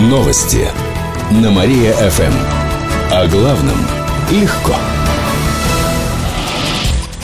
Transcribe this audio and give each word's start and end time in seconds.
Новости 0.00 0.66
на 1.30 1.50
Мария-ФМ. 1.50 2.32
О 3.12 3.26
главном 3.26 3.76
легко. 4.30 4.74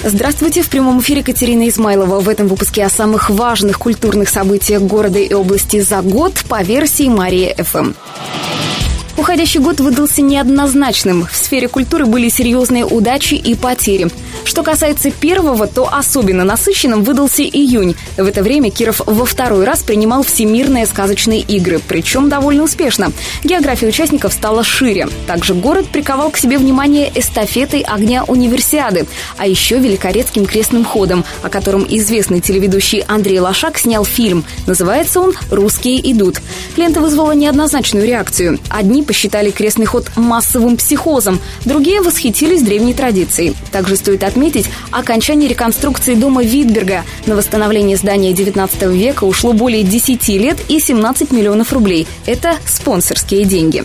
Здравствуйте, 0.04 0.60
в 0.60 0.68
прямом 0.68 1.00
эфире 1.00 1.22
Катерина 1.22 1.70
Измайлова. 1.70 2.20
В 2.20 2.28
этом 2.28 2.48
выпуске 2.48 2.84
о 2.84 2.90
самых 2.90 3.30
важных 3.30 3.78
культурных 3.78 4.28
событиях 4.28 4.82
города 4.82 5.18
и 5.18 5.32
области 5.32 5.80
за 5.80 6.02
год 6.02 6.34
по 6.50 6.62
версии 6.62 7.08
Мария-ФМ. 7.08 7.94
Уходящий 9.16 9.60
год 9.60 9.80
выдался 9.80 10.20
неоднозначным. 10.20 11.26
В 11.30 11.34
сфере 11.34 11.68
культуры 11.68 12.04
были 12.04 12.28
серьезные 12.28 12.84
удачи 12.84 13.34
и 13.34 13.54
потери. 13.54 14.08
Что 14.44 14.62
касается 14.62 15.10
первого, 15.10 15.66
то 15.66 15.92
особенно 15.92 16.44
насыщенным 16.44 17.02
выдался 17.02 17.42
июнь. 17.42 17.96
В 18.18 18.26
это 18.26 18.42
время 18.42 18.70
Киров 18.70 19.00
во 19.06 19.24
второй 19.24 19.64
раз 19.64 19.82
принимал 19.82 20.22
всемирные 20.22 20.86
сказочные 20.86 21.40
игры, 21.40 21.80
причем 21.88 22.28
довольно 22.28 22.62
успешно. 22.62 23.10
География 23.42 23.88
участников 23.88 24.34
стала 24.34 24.62
шире. 24.62 25.08
Также 25.26 25.54
город 25.54 25.88
приковал 25.88 26.30
к 26.30 26.36
себе 26.36 26.58
внимание 26.58 27.10
эстафетой 27.14 27.80
огня 27.80 28.22
универсиады, 28.24 29.06
а 29.38 29.46
еще 29.46 29.78
великорецким 29.78 30.44
крестным 30.44 30.84
ходом, 30.84 31.24
о 31.42 31.48
котором 31.48 31.86
известный 31.88 32.40
телеведущий 32.40 33.00
Андрей 33.08 33.40
Лошак 33.40 33.78
снял 33.78 34.04
фильм. 34.04 34.44
Называется 34.66 35.20
он 35.20 35.32
«Русские 35.50 36.12
идут». 36.12 36.40
Лента 36.76 37.00
вызвала 37.00 37.32
неоднозначную 37.32 38.06
реакцию. 38.06 38.58
Одни 38.68 39.02
посчитали 39.06 39.50
крестный 39.50 39.86
ход 39.86 40.10
массовым 40.16 40.76
психозом, 40.76 41.40
другие 41.64 42.00
восхитились 42.02 42.62
древней 42.62 42.94
традицией. 42.94 43.54
Также 43.72 43.96
стоит 43.96 44.24
отметить, 44.24 44.68
окончание 44.90 45.48
реконструкции 45.48 46.14
дома 46.14 46.42
Витберга. 46.42 47.04
На 47.26 47.36
восстановление 47.36 47.96
здания 47.96 48.32
19 48.32 48.82
века 48.82 49.24
ушло 49.24 49.52
более 49.52 49.82
10 49.82 50.28
лет 50.28 50.58
и 50.68 50.80
17 50.80 51.32
миллионов 51.32 51.72
рублей. 51.72 52.06
Это 52.26 52.56
спонсорские 52.66 53.44
деньги. 53.44 53.84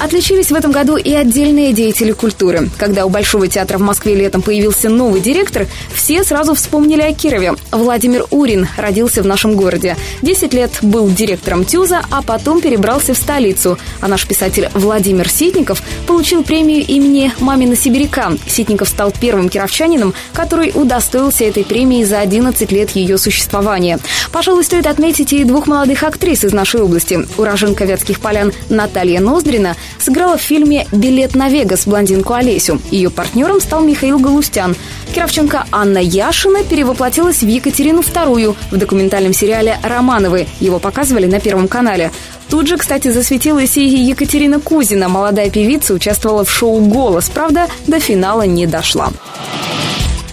Отличились 0.00 0.50
в 0.50 0.54
этом 0.54 0.72
году 0.72 0.96
и 0.96 1.12
отдельные 1.12 1.74
деятели 1.74 2.12
культуры. 2.12 2.70
Когда 2.78 3.04
у 3.04 3.10
Большого 3.10 3.48
театра 3.48 3.76
в 3.76 3.82
Москве 3.82 4.14
летом 4.14 4.40
появился 4.40 4.88
новый 4.88 5.20
директор, 5.20 5.66
все 5.92 6.24
сразу 6.24 6.54
вспомнили 6.54 7.02
о 7.02 7.12
Кирове. 7.12 7.54
Владимир 7.70 8.24
Урин 8.30 8.66
родился 8.78 9.22
в 9.22 9.26
нашем 9.26 9.56
городе. 9.56 9.98
Десять 10.22 10.54
лет 10.54 10.70
был 10.80 11.10
директором 11.10 11.66
ТЮЗа, 11.66 12.00
а 12.10 12.22
потом 12.22 12.62
перебрался 12.62 13.12
в 13.12 13.18
столицу. 13.18 13.78
А 14.00 14.08
наш 14.08 14.26
писатель 14.26 14.70
Владимир 14.72 15.28
Ситников 15.28 15.82
получил 16.06 16.44
премию 16.44 16.82
имени 16.86 17.30
Мамина 17.38 17.76
Сибиряка. 17.76 18.32
Ситников 18.46 18.88
стал 18.88 19.12
первым 19.12 19.50
кировчанином, 19.50 20.14
который 20.32 20.72
удостоился 20.74 21.44
этой 21.44 21.62
премии 21.62 22.04
за 22.04 22.20
11 22.20 22.72
лет 22.72 22.92
ее 22.92 23.18
существования. 23.18 23.98
Пожалуй, 24.32 24.64
стоит 24.64 24.86
отметить 24.86 25.34
и 25.34 25.44
двух 25.44 25.66
молодых 25.66 26.04
актрис 26.04 26.42
из 26.42 26.54
нашей 26.54 26.80
области. 26.80 27.20
Уроженка 27.36 27.84
Вятских 27.84 28.20
полян 28.20 28.54
Наталья 28.70 29.20
Ноздрина 29.20 29.76
сыграла 29.98 30.36
в 30.36 30.42
фильме 30.42 30.86
«Билет 30.92 31.34
на 31.34 31.48
Вегас» 31.48 31.86
блондинку 31.86 32.34
Олесю. 32.34 32.80
Ее 32.90 33.10
партнером 33.10 33.60
стал 33.60 33.82
Михаил 33.82 34.18
Галустян. 34.18 34.76
Кировченко 35.14 35.66
Анна 35.72 35.98
Яшина 35.98 36.62
перевоплотилась 36.64 37.40
в 37.42 37.46
Екатерину 37.46 38.00
II 38.00 38.56
в 38.70 38.76
документальном 38.76 39.32
сериале 39.32 39.78
«Романовы». 39.82 40.46
Его 40.60 40.78
показывали 40.78 41.26
на 41.26 41.40
Первом 41.40 41.68
канале. 41.68 42.12
Тут 42.48 42.66
же, 42.66 42.76
кстати, 42.76 43.08
засветилась 43.08 43.76
и 43.76 43.86
Екатерина 43.86 44.60
Кузина. 44.60 45.08
Молодая 45.08 45.50
певица 45.50 45.94
участвовала 45.94 46.44
в 46.44 46.50
шоу 46.50 46.80
«Голос». 46.80 47.30
Правда, 47.30 47.66
до 47.86 48.00
финала 48.00 48.42
не 48.42 48.66
дошла. 48.66 49.10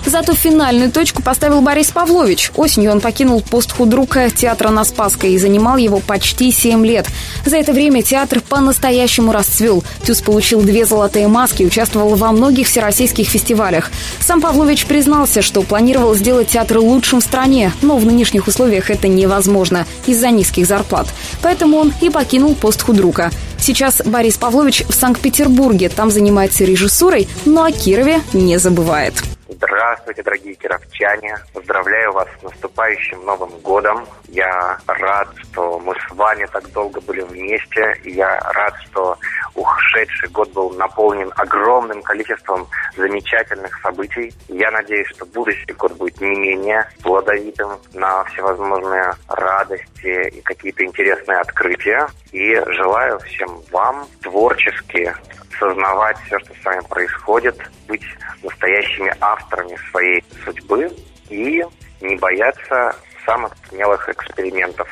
Зато 0.07 0.33
финальную 0.33 0.89
точку 0.89 1.21
поставил 1.21 1.59
Борис 1.59 1.91
Павлович. 1.91 2.53
Осенью 2.55 2.93
он 2.93 3.01
покинул 3.01 3.41
пост 3.41 3.73
худрука 3.73 4.29
театра 4.29 4.69
на 4.69 4.85
Спасской 4.85 5.33
и 5.33 5.37
занимал 5.37 5.75
его 5.75 5.99
почти 5.99 6.49
7 6.49 6.85
лет. 6.85 7.07
За 7.45 7.57
это 7.57 7.73
время 7.73 8.01
театр 8.03 8.39
по-настоящему 8.39 9.33
расцвел. 9.33 9.83
Тюз 10.03 10.21
получил 10.21 10.61
две 10.61 10.85
золотые 10.85 11.27
маски, 11.27 11.63
участвовал 11.63 12.15
во 12.15 12.31
многих 12.31 12.67
всероссийских 12.67 13.27
фестивалях. 13.27 13.91
Сам 14.21 14.39
Павлович 14.39 14.85
признался, 14.85 15.41
что 15.41 15.61
планировал 15.61 16.15
сделать 16.15 16.47
театр 16.47 16.77
лучшим 16.77 17.19
в 17.19 17.23
стране, 17.25 17.73
но 17.81 17.97
в 17.97 18.05
нынешних 18.05 18.47
условиях 18.47 18.89
это 18.89 19.09
невозможно 19.09 19.85
из-за 20.05 20.29
низких 20.29 20.67
зарплат. 20.67 21.07
Поэтому 21.41 21.75
он 21.75 21.93
и 21.99 22.09
покинул 22.09 22.55
пост 22.55 22.81
худрука. 22.81 23.29
Сейчас 23.59 24.01
Борис 24.05 24.37
Павлович 24.37 24.85
в 24.87 24.93
Санкт-Петербурге. 24.93 25.89
Там 25.89 26.11
занимается 26.11 26.63
режиссурой, 26.63 27.27
но 27.43 27.65
о 27.65 27.73
Кирове 27.73 28.21
не 28.31 28.57
забывает. 28.57 29.13
Здравствуйте, 29.49 30.23
дорогие 30.23 30.55
кировчане. 30.55 31.37
Поздравляю 31.53 32.11
вас 32.11 32.27
с 32.37 32.43
наступающим 32.43 33.23
Новым 33.23 33.49
годом. 33.61 34.05
Я 34.27 34.77
рад, 34.85 35.29
что 35.37 35.79
мы 35.79 35.95
с 35.95 36.11
вами 36.11 36.45
так 36.51 36.69
долго 36.73 36.99
были 36.99 37.21
вместе. 37.21 37.97
Я 38.03 38.39
рад, 38.51 38.75
что 38.85 39.17
ушедший 39.55 40.27
год 40.29 40.51
был 40.51 40.71
наполнен 40.71 41.31
огромным 41.37 42.01
количеством 42.01 42.67
замечательных 42.97 43.79
событий. 43.81 44.33
Я 44.49 44.69
надеюсь, 44.71 45.07
что 45.07 45.25
будущий 45.25 45.71
год 45.73 45.93
будет 45.93 46.19
не 46.19 46.35
менее 46.35 46.85
плодовитым 47.01 47.79
на 47.93 48.25
всевозможные 48.25 49.13
радости 49.29 50.27
и 50.29 50.41
какие-то 50.41 50.83
интересные 50.83 51.37
открытия. 51.39 52.09
И 52.33 52.53
желаю 52.53 53.17
всем 53.19 53.61
вам 53.71 54.05
творчески 54.21 55.13
сознавать 55.59 56.17
все, 56.25 56.39
что 56.39 56.53
с 56.61 56.65
вами 56.65 56.81
происходит, 56.89 57.55
быть 57.87 58.03
настоящими 58.43 59.13
авторами 59.19 59.77
своей 59.91 60.23
судьбы 60.43 60.89
и 61.29 61.63
не 62.01 62.15
бояться 62.17 62.95
самых 63.25 63.51
смелых 63.69 64.07
экспериментов. 64.09 64.87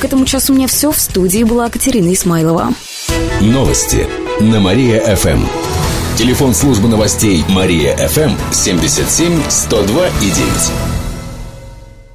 К 0.00 0.04
этому 0.04 0.26
часу 0.26 0.52
у 0.52 0.56
меня 0.56 0.68
все. 0.68 0.90
В 0.90 0.98
студии 0.98 1.42
была 1.42 1.70
Катерина 1.70 2.12
Исмайлова. 2.12 2.68
Новости 3.40 4.06
на 4.40 4.60
Мария-ФМ. 4.60 5.44
Телефон 6.16 6.54
службы 6.54 6.88
новостей 6.88 7.44
Мария-ФМ 7.48 8.52
77 8.52 9.42
102 9.48 10.06
и 10.08 10.30
9. 10.30 10.95